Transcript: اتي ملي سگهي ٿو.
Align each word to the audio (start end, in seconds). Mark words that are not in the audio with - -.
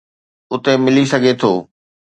اتي 0.53 0.73
ملي 0.83 1.03
سگهي 1.11 1.33
ٿو. 1.41 1.51